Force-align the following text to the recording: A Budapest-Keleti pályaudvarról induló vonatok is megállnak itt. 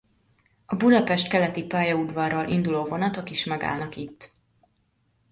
A 0.65 0.75
Budapest-Keleti 0.75 1.63
pályaudvarról 1.63 2.47
induló 2.47 2.85
vonatok 2.85 3.29
is 3.29 3.43
megállnak 3.43 3.95
itt. 3.95 4.31